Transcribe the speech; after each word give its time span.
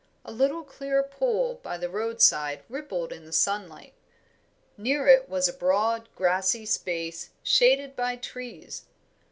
A 0.25 0.31
little 0.31 0.63
clear 0.63 1.03
pool 1.03 1.59
by 1.61 1.77
the 1.77 1.87
roadside 1.87 2.63
rippled 2.69 3.13
in 3.13 3.25
the 3.25 3.31
sunlight. 3.31 3.93
Near 4.75 5.05
it 5.05 5.29
was 5.29 5.47
a 5.47 5.53
broad, 5.53 6.09
grassy 6.15 6.65
space 6.65 7.29
shaded 7.43 7.95
by 7.95 8.15
trees. 8.15 8.85